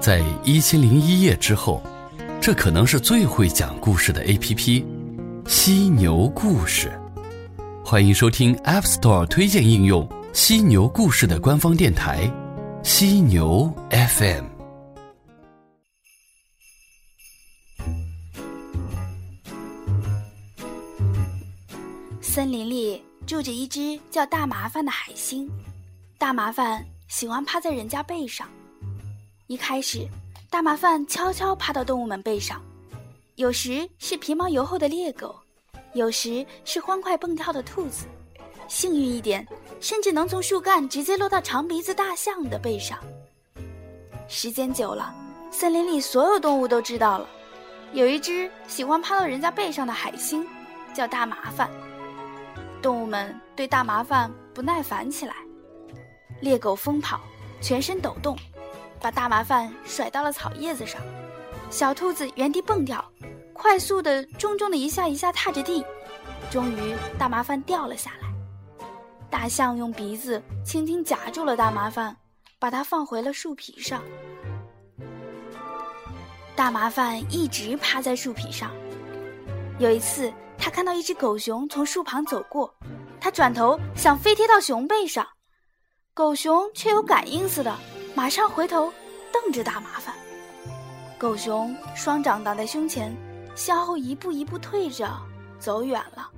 [0.00, 1.82] 在一千零一夜之后，
[2.40, 4.86] 这可能是最会讲故事的 A.P.P——
[5.46, 6.90] 犀牛故事。
[7.84, 12.30] 欢迎收听 App Store 推荐应用犀牛故事的官方电台——
[12.82, 14.46] 犀牛 FM。
[22.22, 25.46] 森林里住着一只叫大麻烦的海星，
[26.16, 28.48] 大麻烦喜欢趴在人家背上。
[29.48, 30.06] 一开始，
[30.48, 32.62] 大麻烦悄悄趴到动物们背上，
[33.34, 35.34] 有时是皮毛油厚的猎狗，
[35.94, 38.06] 有时是欢快蹦跳的兔子，
[38.68, 39.46] 幸运一点，
[39.80, 42.98] 甚至能从树干直接落到长鼻子大象的背上。
[44.28, 45.14] 时间久了，
[45.50, 47.28] 森林里所有动物都知道了，
[47.92, 50.46] 有一只喜欢趴到人家背上的海星，
[50.94, 51.68] 叫大麻烦。
[52.80, 55.34] 动物们对大麻烦不耐烦起来，
[56.40, 57.20] 猎狗疯跑，
[57.60, 58.36] 全身抖动，
[59.02, 61.00] 把大麻烦甩到了草叶子上；
[61.70, 63.04] 小兔子原地蹦跳，
[63.52, 65.84] 快速的、重重的一下一下踏着地，
[66.50, 68.28] 终于大麻烦掉了下来。
[69.28, 72.16] 大象用鼻子轻轻夹住了大麻烦，
[72.58, 74.00] 把它放回了树皮上。
[76.54, 78.70] 大麻烦一直趴在树皮上，
[79.78, 80.32] 有一次。
[80.64, 82.72] 他看到一只狗熊从树旁走过，
[83.20, 85.26] 他转头想飞贴到熊背上，
[86.14, 87.76] 狗熊却有感应似的，
[88.14, 88.92] 马上回头
[89.32, 90.14] 瞪着大麻烦。
[91.18, 93.14] 狗熊双掌挡在胸前，
[93.54, 95.08] 向后一步一步退着，
[95.58, 96.30] 走远了。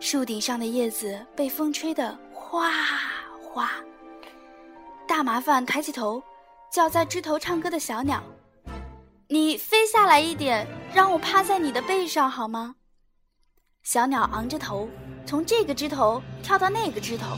[0.00, 2.70] 树顶上的叶子被风吹得哗
[3.42, 3.70] 哗。
[5.06, 6.22] 大麻烦抬起头，
[6.72, 8.22] 叫在枝头唱歌的小鸟。
[9.28, 12.74] 你飞下来一点，让我趴在你的背上好吗？
[13.82, 14.88] 小鸟昂着头，
[15.30, 17.36] 从这个枝头跳到那个枝头。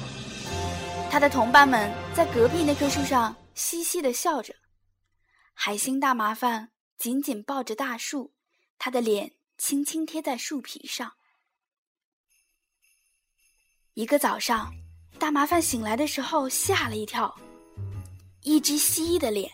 [1.11, 4.55] 它的同伴们在隔壁那棵树上嘻嘻的笑着。
[5.53, 8.33] 海星大麻烦紧紧抱着大树，
[8.79, 11.13] 他的脸轻轻贴在树皮上。
[13.93, 14.73] 一个早上，
[15.19, 17.39] 大麻烦醒来的时候吓了一跳，
[18.41, 19.53] 一只蜥蜴的脸，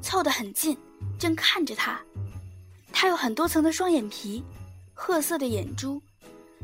[0.00, 0.78] 凑得很近。
[1.18, 2.00] 正看着他，
[2.92, 4.40] 他有很多层的双眼皮，
[4.94, 6.00] 褐色的眼珠，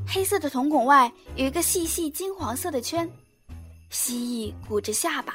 [0.06, 3.08] 黑色的瞳孔外有一个细细金黄色的圈。
[3.90, 5.34] 蜥蜴鼓着下巴，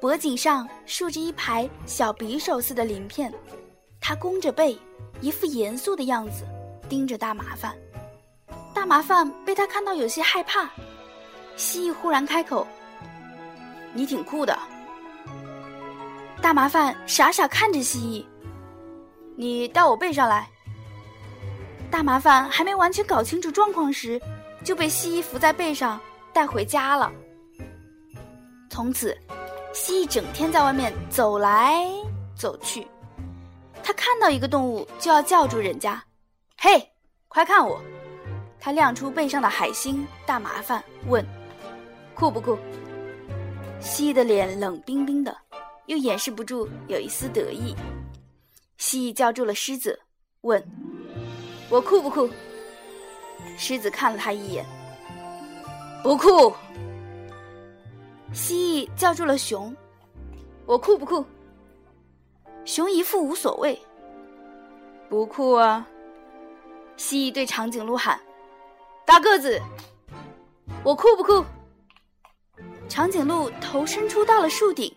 [0.00, 3.32] 脖颈上竖着一排小匕首似的鳞片。
[4.00, 4.78] 他弓着背，
[5.20, 6.44] 一副严肃的样子，
[6.88, 7.76] 盯着大麻烦。
[8.72, 10.70] 大麻烦被他看到有些害怕。
[11.56, 12.66] 蜥蜴忽然开口
[13.94, 14.56] ：“你挺酷的。”
[16.40, 18.24] 大麻烦傻傻看着蜥蜴，
[19.36, 20.48] 你到我背上来。
[21.90, 24.20] 大麻烦还没完全搞清楚状况时，
[24.64, 26.00] 就被蜥蜴扶在背上
[26.32, 27.12] 带回家了。
[28.68, 29.16] 从此，
[29.72, 31.86] 蜥蜴整天在外面走来
[32.36, 32.86] 走去，
[33.82, 36.02] 他看到一个动物就要叫住人家
[36.58, 36.86] ：“嘿，
[37.28, 37.80] 快看我！”
[38.60, 41.24] 他亮出背上的海星，大麻烦问
[42.14, 42.58] ：“酷不酷？”
[43.80, 45.36] 蜥蜴的脸冷冰冰的。
[45.86, 47.72] 又掩饰不住有一丝得意。
[48.76, 50.00] 蜥蜴叫住了狮子，
[50.40, 50.60] 问
[51.68, 52.28] ：“我酷不酷？”
[53.58, 54.64] 狮子看了他一眼，
[56.02, 56.54] 不酷。
[58.32, 59.74] 蜥蜴叫住了熊，
[60.66, 61.24] 我酷不酷？
[62.64, 63.80] 熊一副无所谓，
[65.08, 65.86] 不酷啊。
[66.96, 68.20] 蜥蜴对长颈鹿喊
[69.06, 69.60] ：“大个子，
[70.82, 71.44] 我酷不酷？”
[72.88, 74.94] 长颈鹿头伸出到了树顶。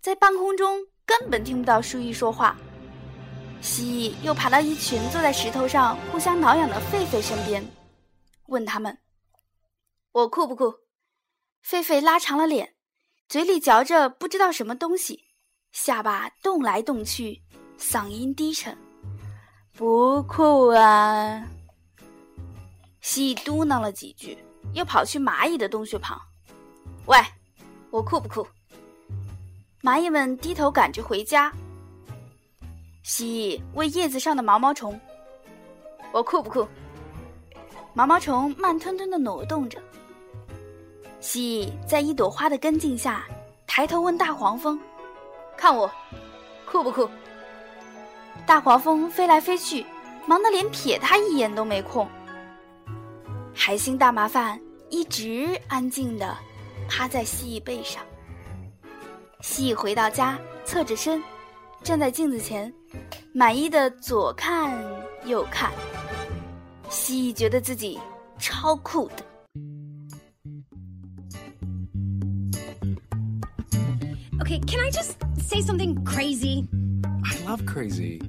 [0.00, 2.56] 在半空中根本听不到树蚁说话，
[3.62, 7.66] 蜥蜴又爬到一群坐在石头上互相挠痒的狒狒身边，
[8.46, 8.96] 问他们
[10.12, 10.72] ：“我酷不酷？”
[11.66, 12.74] 狒狒拉长了脸，
[13.28, 15.24] 嘴里嚼着不知道什么东西，
[15.72, 17.42] 下巴动来动去，
[17.78, 18.76] 嗓音低沉
[19.74, 21.44] ：“不酷啊。”
[23.02, 24.38] 蜥蜴嘟囔了几句，
[24.74, 26.20] 又跑去蚂蚁的洞穴旁
[27.06, 27.18] ：“喂，
[27.90, 28.46] 我酷不酷？”
[29.82, 31.52] 蚂蚁们低头赶着回家。
[33.06, 34.98] 蜥蜴喂叶子上的毛毛虫，
[36.10, 36.66] 我酷不酷？
[37.94, 39.80] 毛毛虫慢吞吞的挪动着。
[41.20, 43.24] 蜥蜴在一朵花的根茎下
[43.64, 44.76] 抬头问大黄蜂
[45.56, 45.88] ：“看我，
[46.68, 47.08] 酷不酷？”
[48.44, 49.86] 大黄蜂飞来飞去，
[50.26, 52.08] 忙得连瞥它一眼都没空。
[53.54, 54.60] 海星大麻烦
[54.90, 56.36] 一直安静的
[56.88, 58.02] 趴在蜥蜴背上。
[59.42, 61.22] 蜥蜴回到家，侧着身，
[61.83, 62.73] 站在镜子前，
[63.33, 64.71] 满意的左看
[65.25, 65.71] 右看。
[66.89, 67.99] 蜥蜴觉得自己
[68.37, 69.25] 超酷的。
[74.39, 76.67] Okay, can I just say something crazy?
[77.23, 78.21] I love crazy.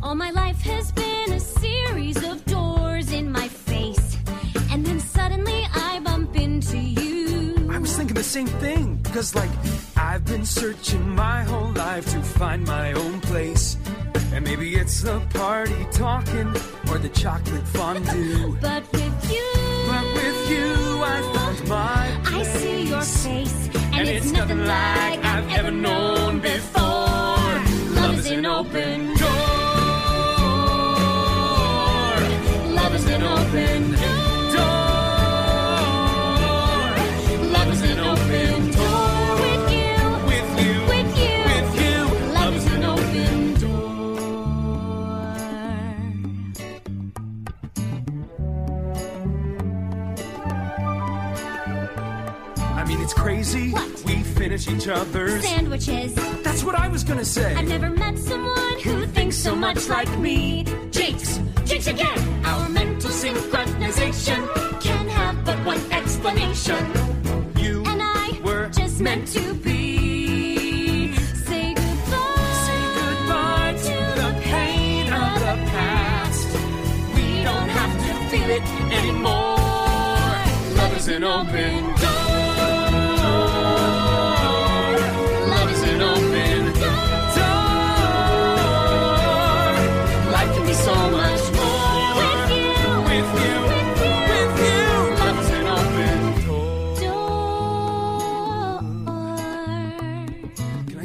[0.00, 4.16] All my life has been a series of doors in my face.
[4.70, 7.19] And then suddenly I bump into you.
[7.81, 9.03] I was thinking the same thing.
[9.05, 9.49] Cause, like,
[9.97, 13.75] I've been searching my whole life to find my own place.
[14.31, 16.49] And maybe it's the party talking
[16.91, 18.55] or the chocolate fondue.
[18.61, 19.49] But with you,
[19.87, 23.69] But with you, I found my I see your face.
[23.93, 26.20] And it's nothing like I've ever known.
[52.91, 53.71] Mean, it's crazy.
[53.71, 54.03] What?
[54.05, 55.43] We finish each other's.
[55.43, 56.13] Sandwiches.
[56.43, 57.55] That's what I was gonna say.
[57.55, 60.65] I've never met someone who thinks so much like me.
[60.91, 62.19] Jinx, jinx again.
[62.45, 64.41] Our mental synchronization
[64.81, 66.85] can have but one explanation.
[67.57, 71.15] you And I were just meant to be.
[71.47, 72.53] Say goodbye.
[72.67, 76.47] Say goodbye to the pain of the past.
[77.15, 78.65] We don't have to feel it
[78.99, 79.57] anymore.
[80.77, 81.90] Love is an open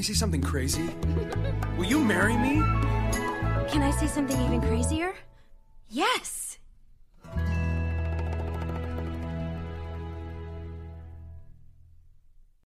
[0.07, 0.89] say something crazy?
[1.77, 2.63] Will you marry me?
[3.69, 5.13] Can I say something even crazier?
[5.91, 6.46] Yes.